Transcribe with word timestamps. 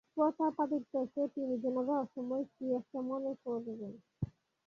প্রতাপাদিত্যকে 0.13 1.21
তিনি 1.33 1.53
যেন 1.63 1.75
রহস্যময় 1.89 2.45
কি 2.53 2.65
একটা 2.79 2.99
মনে 3.09 3.31
করেন! 3.43 3.81